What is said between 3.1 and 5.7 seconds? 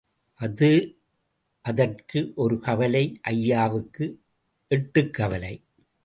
ஐயாவுக்கு எட்டுக் கவலை.